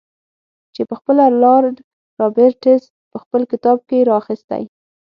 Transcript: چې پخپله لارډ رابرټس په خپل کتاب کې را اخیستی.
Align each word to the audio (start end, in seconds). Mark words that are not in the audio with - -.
چې 0.73 0.81
پخپله 0.89 1.25
لارډ 1.43 1.75
رابرټس 2.19 2.83
په 3.11 3.17
خپل 3.23 3.41
کتاب 3.51 3.77
کې 3.89 3.97
را 4.07 4.13
اخیستی. 4.21 4.63